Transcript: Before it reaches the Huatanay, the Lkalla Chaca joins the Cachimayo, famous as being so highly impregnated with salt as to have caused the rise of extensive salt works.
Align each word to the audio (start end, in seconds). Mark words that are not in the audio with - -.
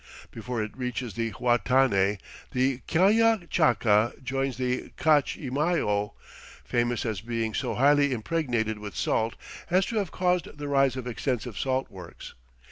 Before 0.31 0.63
it 0.63 0.75
reaches 0.75 1.13
the 1.13 1.29
Huatanay, 1.33 2.17
the 2.53 2.79
Lkalla 2.87 3.47
Chaca 3.51 4.13
joins 4.23 4.57
the 4.57 4.89
Cachimayo, 4.97 6.13
famous 6.63 7.05
as 7.05 7.21
being 7.21 7.53
so 7.53 7.75
highly 7.75 8.11
impregnated 8.11 8.79
with 8.79 8.95
salt 8.95 9.35
as 9.69 9.85
to 9.85 9.97
have 9.97 10.11
caused 10.11 10.57
the 10.57 10.67
rise 10.67 10.95
of 10.95 11.05
extensive 11.05 11.55
salt 11.55 11.91
works. 11.91 12.33